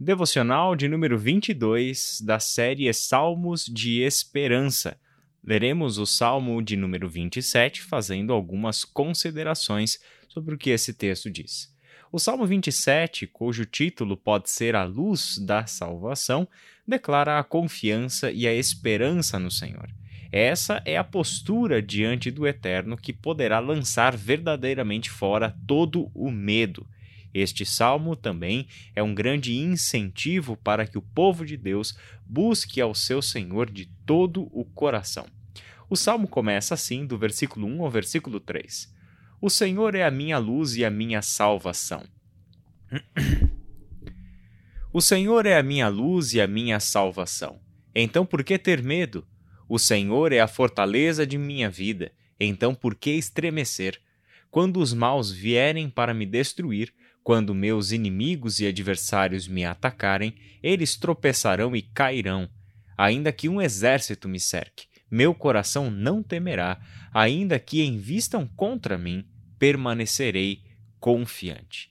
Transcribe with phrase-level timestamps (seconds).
[0.00, 4.96] Devocional de número 22 da série Salmos de Esperança.
[5.42, 9.98] Leremos o Salmo de número 27 fazendo algumas considerações
[10.28, 11.74] sobre o que esse texto diz.
[12.12, 16.46] O Salmo 27, cujo título pode ser A Luz da Salvação,
[16.86, 19.90] declara a confiança e a esperança no Senhor.
[20.30, 26.86] Essa é a postura diante do Eterno que poderá lançar verdadeiramente fora todo o medo.
[27.32, 31.96] Este salmo também é um grande incentivo para que o povo de Deus
[32.26, 35.26] busque ao seu Senhor de todo o coração.
[35.90, 38.92] O salmo começa assim, do versículo 1 ao versículo 3.
[39.40, 42.04] O Senhor é a minha luz e a minha salvação.
[44.90, 47.60] O Senhor é a minha luz e a minha salvação.
[47.94, 49.26] Então por que ter medo?
[49.68, 52.10] O Senhor é a fortaleza de minha vida.
[52.40, 54.00] Então por que estremecer?
[54.50, 60.96] Quando os maus vierem para me destruir, quando meus inimigos e adversários me atacarem, eles
[60.96, 62.48] tropeçarão e cairão.
[62.96, 66.80] Ainda que um exército me cerque, meu coração não temerá,
[67.12, 69.26] ainda que envistam contra mim,
[69.58, 70.62] permanecerei
[71.00, 71.90] confiante.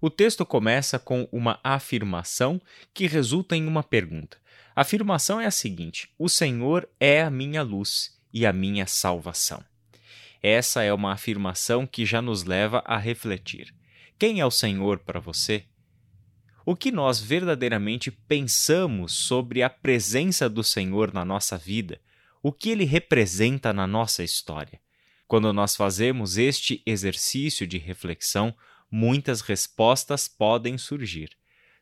[0.00, 2.60] O texto começa com uma afirmação
[2.92, 4.36] que resulta em uma pergunta.
[4.74, 9.62] A afirmação é a seguinte: O Senhor é a minha luz e a minha salvação.
[10.42, 13.72] Essa é uma afirmação que já nos leva a refletir.
[14.18, 15.64] Quem é o Senhor para você?
[16.64, 22.00] O que nós verdadeiramente pensamos sobre a presença do Senhor na nossa vida?
[22.40, 24.80] O que ele representa na nossa história?
[25.26, 28.54] Quando nós fazemos este exercício de reflexão,
[28.90, 31.30] muitas respostas podem surgir.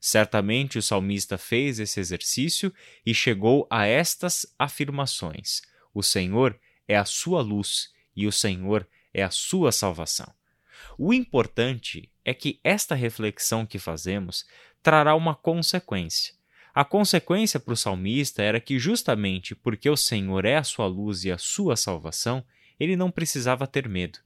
[0.00, 2.72] Certamente o salmista fez esse exercício
[3.04, 5.60] e chegou a estas afirmações:
[5.92, 10.32] O Senhor é a sua luz e o Senhor é a sua salvação.
[10.98, 14.44] O importante é que esta reflexão que fazemos
[14.82, 16.34] trará uma consequência.
[16.74, 21.24] A consequência para o salmista era que, justamente porque o Senhor é a sua luz
[21.24, 22.44] e a sua salvação,
[22.78, 24.18] ele não precisava ter medo.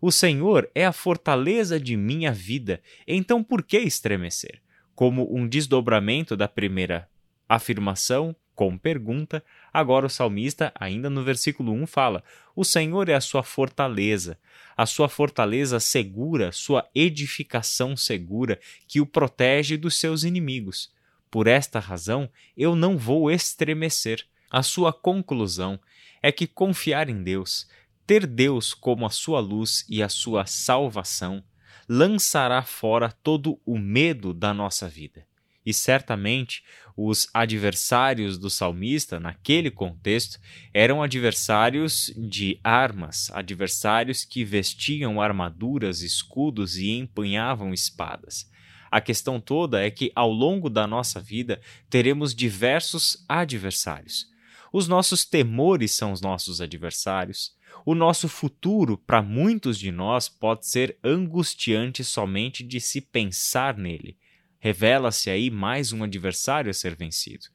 [0.00, 4.60] O Senhor é a fortaleza de minha vida, então por que estremecer?
[4.94, 7.08] Como um desdobramento da primeira
[7.48, 12.24] afirmação, com pergunta, agora o salmista, ainda no versículo 1, fala:
[12.56, 14.38] O Senhor é a sua fortaleza,
[14.74, 18.58] a sua fortaleza segura, sua edificação segura,
[18.88, 20.90] que o protege dos seus inimigos.
[21.30, 24.26] Por esta razão, eu não vou estremecer.
[24.50, 25.78] A sua conclusão
[26.22, 27.68] é que confiar em Deus,
[28.06, 31.44] ter Deus como a sua luz e a sua salvação,
[31.86, 35.26] lançará fora todo o medo da nossa vida.
[35.66, 36.62] E certamente
[36.96, 40.38] os adversários do salmista, naquele contexto,
[40.72, 48.48] eram adversários de armas, adversários que vestiam armaduras, escudos e empunhavam espadas.
[48.90, 51.60] A questão toda é que ao longo da nossa vida
[51.90, 54.26] teremos diversos adversários.
[54.72, 57.54] Os nossos temores são os nossos adversários.
[57.84, 64.16] O nosso futuro, para muitos de nós, pode ser angustiante somente de se pensar nele.
[64.58, 67.46] Revela-se aí mais um adversário a ser vencido.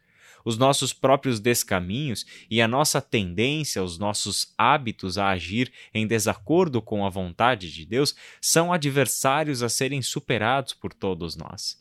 [0.44, 6.82] Os nossos próprios descaminhos e a nossa tendência, os nossos hábitos a agir em desacordo
[6.82, 11.80] com a vontade de Deus são adversários a serem superados por todos nós.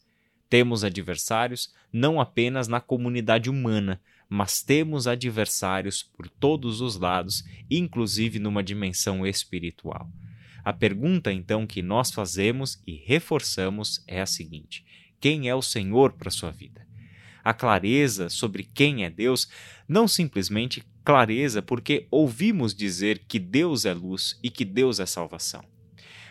[0.49, 8.39] Temos adversários não apenas na comunidade humana, mas temos adversários por todos os lados, inclusive
[8.39, 10.11] numa dimensão espiritual.
[10.65, 14.85] A pergunta então que nós fazemos e reforçamos é a seguinte:
[15.21, 16.87] quem é o Senhor para sua vida.
[17.45, 19.49] A clareza sobre quem é Deus,
[19.87, 25.63] não simplesmente clareza porque ouvimos dizer que Deus é luz e que Deus é salvação.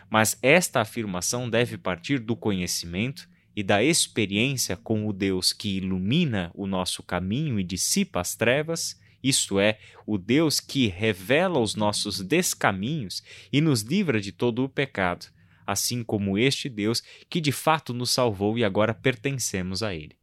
[0.09, 6.51] Mas esta afirmação deve partir do conhecimento e da experiência com o Deus que ilumina
[6.55, 12.21] o nosso caminho e dissipa as trevas, isto é, o Deus que revela os nossos
[12.21, 15.27] descaminhos e nos livra de todo o pecado
[15.71, 20.17] assim como este Deus que de fato nos salvou e agora pertencemos a Ele.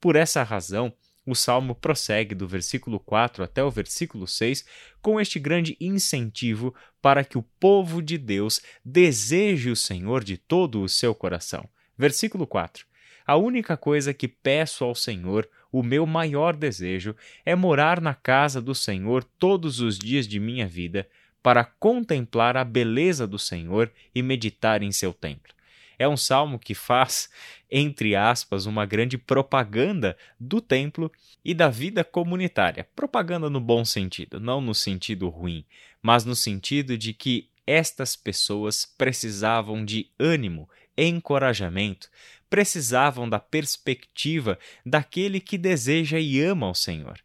[0.00, 0.92] Por essa razão,
[1.24, 4.64] o salmo prossegue do versículo 4 até o versículo 6
[5.00, 10.82] com este grande incentivo para que o povo de Deus deseje o Senhor de todo
[10.82, 11.68] o seu coração.
[11.96, 12.84] Versículo 4:
[13.24, 17.14] A única coisa que peço ao Senhor, o meu maior desejo,
[17.46, 21.08] é morar na casa do Senhor todos os dias de minha vida
[21.42, 25.52] para contemplar a beleza do Senhor e meditar em seu templo.
[25.98, 27.28] É um salmo que faz,
[27.70, 31.10] entre aspas, uma grande propaganda do templo
[31.44, 32.86] e da vida comunitária.
[32.94, 35.64] Propaganda no bom sentido, não no sentido ruim,
[36.00, 42.10] mas no sentido de que estas pessoas precisavam de ânimo, encorajamento,
[42.50, 47.18] precisavam da perspectiva daquele que deseja e ama o Senhor.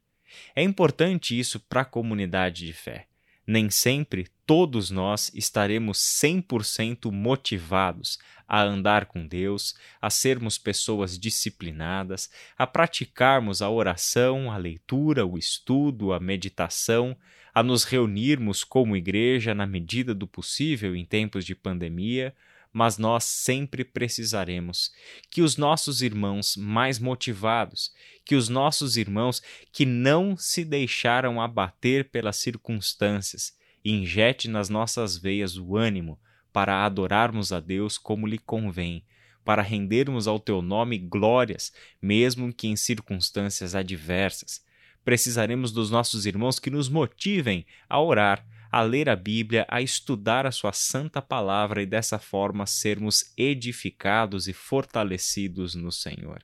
[0.55, 3.07] É importante isso para a comunidade de fé.
[3.47, 12.29] Nem sempre todos nós estaremos 100% motivados a andar com Deus, a sermos pessoas disciplinadas,
[12.57, 17.15] a praticarmos a oração, a leitura, o estudo, a meditação,
[17.53, 22.35] a nos reunirmos como igreja na medida do possível em tempos de pandemia,
[22.77, 24.91] mas nós sempre precisaremos
[25.31, 27.91] que os nossos irmãos mais motivados,
[28.23, 29.41] que os nossos irmãos
[29.73, 36.19] que não se deixaram abater pelas circunstâncias, injete nas nossas veias o ânimo
[36.53, 39.03] para adorarmos a Deus como lhe convém,
[39.43, 44.63] para rendermos ao teu nome glórias, mesmo que em circunstâncias adversas.
[45.03, 50.45] Precisaremos dos nossos irmãos que nos motivem a orar, a ler a Bíblia, a estudar
[50.45, 56.43] a Sua santa palavra e dessa forma sermos edificados e fortalecidos no Senhor.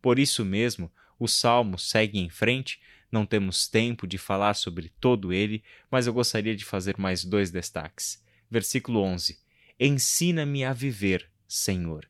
[0.00, 2.80] Por isso mesmo, o salmo segue em frente.
[3.10, 7.50] Não temos tempo de falar sobre todo ele, mas eu gostaria de fazer mais dois
[7.50, 8.24] destaques.
[8.50, 9.38] Versículo 11:
[9.78, 12.08] Ensina-me a viver, Senhor.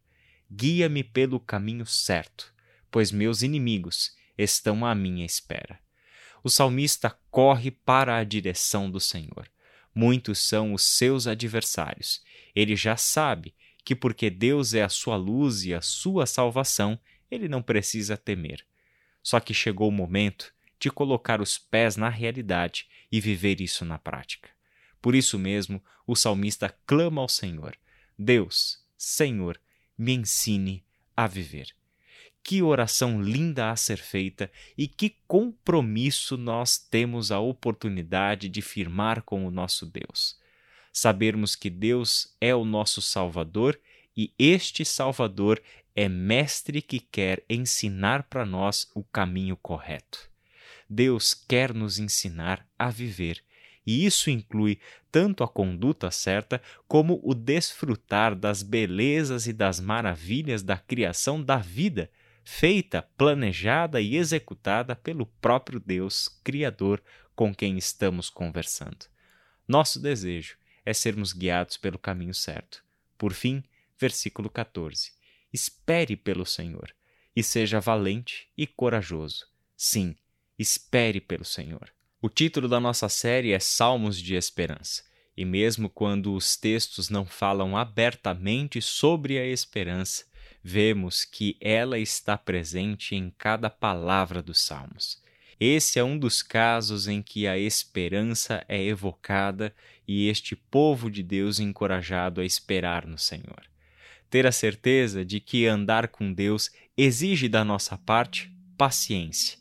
[0.50, 2.54] Guia-me pelo caminho certo,
[2.90, 5.81] pois meus inimigos estão à minha espera
[6.42, 9.48] o salmista corre para a direção do Senhor.
[9.94, 12.22] Muitos são os seus adversários.
[12.54, 13.54] Ele já sabe
[13.84, 16.98] que, porque Deus é a sua luz e a sua salvação,
[17.30, 18.64] ele não precisa temer.
[19.22, 23.98] Só que chegou o momento de colocar os pés na realidade e viver isso na
[23.98, 24.48] prática.
[25.00, 27.76] Por isso mesmo, o salmista clama ao Senhor:
[28.18, 29.60] Deus, Senhor,
[29.96, 30.84] me ensine
[31.16, 31.74] a viver.
[32.44, 39.22] Que oração linda a ser feita e que compromisso nós temos a oportunidade de firmar
[39.22, 40.36] com o nosso Deus.
[40.92, 43.78] Sabermos que Deus é o nosso Salvador
[44.16, 45.62] e este Salvador
[45.94, 50.28] é mestre que quer ensinar para nós o caminho correto.
[50.88, 53.42] Deus quer nos ensinar a viver,
[53.86, 54.78] e isso inclui
[55.10, 61.56] tanto a conduta certa como o desfrutar das belezas e das maravilhas da criação da
[61.56, 62.10] vida
[62.44, 67.02] feita, planejada e executada pelo próprio Deus Criador
[67.34, 69.06] com quem estamos conversando.
[69.66, 72.84] Nosso desejo é sermos guiados pelo caminho certo.
[73.16, 73.62] Por fim,
[73.98, 75.12] versículo 14:
[75.52, 76.94] Espere pelo Senhor
[77.34, 79.46] e seja valente e corajoso.
[79.76, 80.16] Sim,
[80.58, 81.92] espere pelo Senhor.
[82.20, 85.02] O título da nossa série é Salmos de Esperança.
[85.36, 90.24] E mesmo quando os textos não falam abertamente sobre a esperança,
[90.62, 95.20] vemos que ela está presente em cada palavra dos Salmos.
[95.58, 99.74] Esse é um dos casos em que a esperança é evocada
[100.06, 103.62] e este povo de Deus encorajado a esperar no Senhor.
[104.28, 109.58] Ter a certeza de que andar com Deus exige da nossa parte paciência.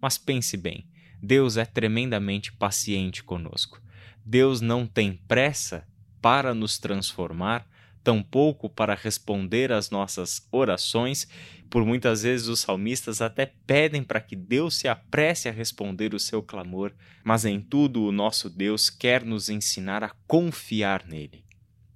[0.00, 0.86] Mas pense bem,
[1.22, 3.80] Deus é tremendamente paciente conosco.
[4.24, 5.86] Deus não tem pressa
[6.20, 7.66] para nos transformar,
[8.08, 11.28] tampouco para responder às nossas orações.
[11.68, 16.18] Por muitas vezes os salmistas até pedem para que Deus se apresse a responder o
[16.18, 21.44] seu clamor, mas em tudo o nosso Deus quer nos ensinar a confiar nele.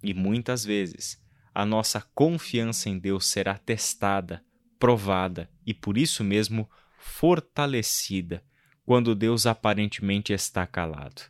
[0.02, 1.18] E muitas vezes
[1.54, 4.44] a nossa confiança em Deus será testada,
[4.78, 6.68] provada e por isso mesmo
[6.98, 8.44] fortalecida
[8.84, 11.22] quando Deus aparentemente está calado.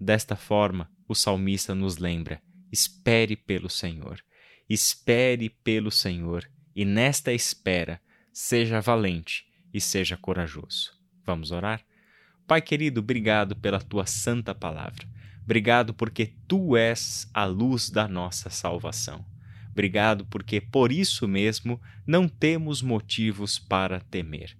[0.00, 2.40] Desta forma, o salmista nos lembra
[2.72, 4.24] espere pelo Senhor.
[4.68, 8.00] Espere pelo Senhor, e nesta espera,
[8.32, 10.98] seja valente e seja corajoso.
[11.26, 11.84] Vamos orar?
[12.46, 15.06] Pai querido, obrigado pela tua santa palavra.
[15.44, 19.24] Obrigado porque tu és a luz da nossa salvação.
[19.70, 24.56] Obrigado porque por isso mesmo não temos motivos para temer.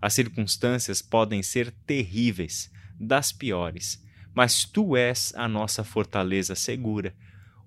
[0.00, 4.04] As circunstâncias podem ser terríveis, das piores,
[4.34, 7.14] mas tu és a nossa fortaleza segura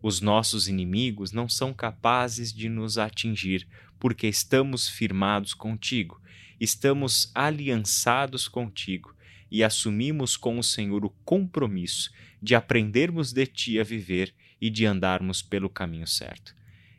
[0.08, 3.68] os nossos inimigos não são capazes de nos atingir,
[4.00, 6.22] porque estamos firmados contigo,
[6.60, 9.14] estamos aliançados contigo
[9.52, 12.10] e assumimos com o Senhor o compromisso
[12.42, 16.56] de aprendermos de ti a viver e de andarmos pelo caminho certo.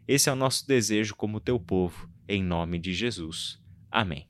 [0.06, 3.58] Esse é o nosso desejo como teu povo, em nome de Jesus.
[3.90, 4.28] Amém.